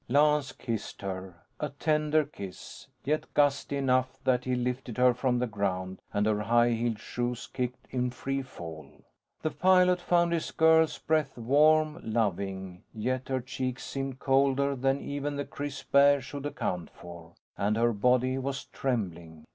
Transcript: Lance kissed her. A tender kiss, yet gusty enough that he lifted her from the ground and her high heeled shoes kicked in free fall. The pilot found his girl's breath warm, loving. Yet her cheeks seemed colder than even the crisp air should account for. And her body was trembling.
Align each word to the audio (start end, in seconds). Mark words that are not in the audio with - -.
Lance 0.09 0.51
kissed 0.51 1.03
her. 1.03 1.35
A 1.59 1.69
tender 1.69 2.25
kiss, 2.25 2.87
yet 3.05 3.31
gusty 3.35 3.77
enough 3.77 4.17
that 4.23 4.45
he 4.45 4.55
lifted 4.55 4.97
her 4.97 5.13
from 5.13 5.37
the 5.37 5.45
ground 5.45 5.99
and 6.11 6.25
her 6.25 6.39
high 6.41 6.71
heeled 6.71 6.97
shoes 6.97 7.45
kicked 7.45 7.87
in 7.91 8.09
free 8.09 8.41
fall. 8.41 8.87
The 9.43 9.51
pilot 9.51 10.01
found 10.01 10.33
his 10.33 10.49
girl's 10.49 10.97
breath 10.97 11.37
warm, 11.37 11.99
loving. 12.03 12.81
Yet 12.95 13.27
her 13.29 13.41
cheeks 13.41 13.85
seemed 13.85 14.17
colder 14.17 14.75
than 14.75 15.01
even 15.01 15.35
the 15.35 15.45
crisp 15.45 15.93
air 15.95 16.19
should 16.19 16.47
account 16.47 16.89
for. 16.89 17.35
And 17.55 17.77
her 17.77 17.93
body 17.93 18.39
was 18.39 18.63
trembling. 18.65 19.45